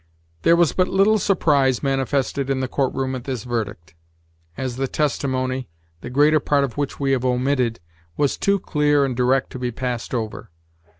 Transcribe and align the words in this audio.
There 0.41 0.55
was 0.55 0.73
but 0.73 0.87
little 0.87 1.19
surprise 1.19 1.83
manifested 1.83 2.49
in 2.49 2.59
the 2.59 2.67
courtroom 2.67 3.13
at 3.13 3.25
this 3.25 3.43
verdict, 3.43 3.93
as 4.57 4.77
the 4.77 4.87
testimony, 4.87 5.69
the 5.99 6.09
greater 6.09 6.39
part 6.39 6.63
of 6.63 6.75
which 6.75 6.99
we 6.99 7.11
have 7.11 7.23
omitted, 7.23 7.79
was 8.17 8.35
too 8.35 8.57
clear 8.57 9.05
and 9.05 9.15
direct 9.15 9.51
to 9.51 9.59
be 9.59 9.69
passed 9.69 10.15
over. 10.15 10.49